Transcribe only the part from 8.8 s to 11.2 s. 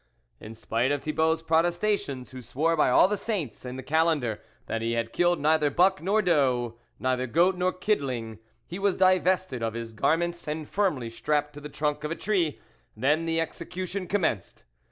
divested of his garments and firmly